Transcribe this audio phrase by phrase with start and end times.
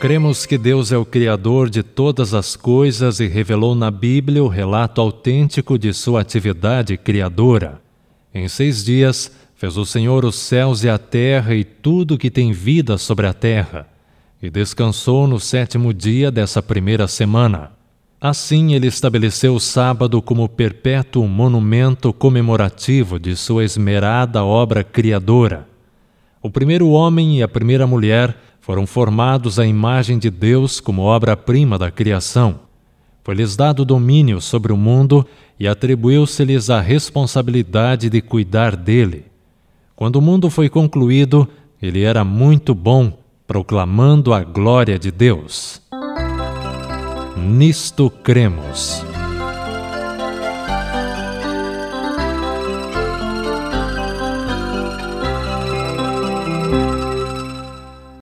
[0.00, 4.48] Cremos que Deus é o Criador de todas as coisas e revelou na Bíblia o
[4.48, 7.82] relato autêntico de sua atividade criadora.
[8.32, 12.50] Em seis dias, fez o Senhor os céus e a terra e tudo que tem
[12.50, 13.86] vida sobre a terra,
[14.42, 17.70] e descansou no sétimo dia dessa primeira semana.
[18.18, 25.68] Assim, ele estabeleceu o sábado como perpétuo monumento comemorativo de sua esmerada obra criadora.
[26.42, 31.78] O primeiro homem e a primeira mulher foram formados à imagem de Deus como obra-prima
[31.78, 32.60] da criação.
[33.24, 35.26] Foi-lhes dado domínio sobre o mundo
[35.58, 39.26] e atribuiu-se-lhes a responsabilidade de cuidar dele.
[39.94, 41.46] Quando o mundo foi concluído,
[41.82, 45.82] ele era muito bom, proclamando a glória de Deus.
[47.36, 49.09] Nisto cremos.